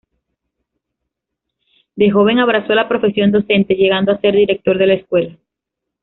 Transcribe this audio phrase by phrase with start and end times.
[1.95, 5.37] De joven abrazó la profesión docente, llegando a ser director de la escuela.